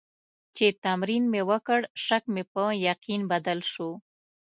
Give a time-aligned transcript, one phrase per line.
[0.55, 3.89] چې تمرین مې وکړ، شک مې په یقین بدل شو.